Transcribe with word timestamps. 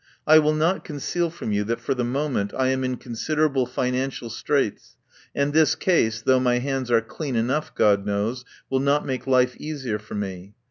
I 0.25 0.39
will 0.39 0.55
not 0.55 0.83
conceal 0.83 1.29
from 1.29 1.51
you 1.51 1.63
that 1.65 1.79
for 1.79 1.93
the 1.93 2.03
moment 2.03 2.53
I 2.57 2.69
am 2.69 2.83
in 2.83 2.97
considerable 2.97 3.67
financial 3.67 4.31
straits, 4.31 4.97
and 5.35 5.53
this 5.53 5.75
case, 5.75 6.23
though 6.23 6.39
my 6.39 6.57
hands 6.57 6.89
are 6.89 7.01
clean 7.01 7.35
enough, 7.35 7.75
God 7.75 8.03
knows, 8.03 8.43
will 8.67 8.79
not 8.79 9.05
make 9.05 9.27
life 9.27 9.55
easier 9.59 9.99
for 9.99 10.15
me. 10.15 10.55